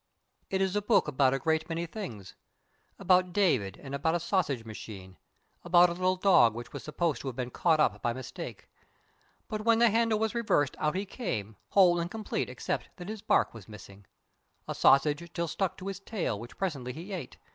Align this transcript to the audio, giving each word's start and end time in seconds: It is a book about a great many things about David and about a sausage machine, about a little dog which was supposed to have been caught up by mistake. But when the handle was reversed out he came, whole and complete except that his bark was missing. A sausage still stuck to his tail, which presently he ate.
It 0.49 0.61
is 0.63 0.75
a 0.75 0.81
book 0.81 1.07
about 1.07 1.35
a 1.35 1.37
great 1.37 1.69
many 1.69 1.85
things 1.85 2.33
about 2.97 3.33
David 3.33 3.77
and 3.79 3.93
about 3.93 4.15
a 4.15 4.19
sausage 4.19 4.65
machine, 4.65 5.15
about 5.63 5.89
a 5.91 5.93
little 5.93 6.15
dog 6.15 6.55
which 6.55 6.73
was 6.73 6.83
supposed 6.83 7.21
to 7.21 7.27
have 7.27 7.35
been 7.35 7.51
caught 7.51 7.79
up 7.79 8.01
by 8.01 8.11
mistake. 8.11 8.67
But 9.47 9.61
when 9.63 9.77
the 9.77 9.91
handle 9.91 10.17
was 10.17 10.33
reversed 10.33 10.75
out 10.79 10.95
he 10.95 11.05
came, 11.05 11.55
whole 11.69 11.99
and 11.99 12.09
complete 12.09 12.49
except 12.49 12.89
that 12.97 13.09
his 13.09 13.21
bark 13.21 13.53
was 13.53 13.69
missing. 13.69 14.07
A 14.67 14.73
sausage 14.73 15.23
still 15.29 15.47
stuck 15.47 15.77
to 15.77 15.85
his 15.87 15.99
tail, 15.99 16.39
which 16.39 16.57
presently 16.57 16.93
he 16.93 17.11
ate. 17.11 17.37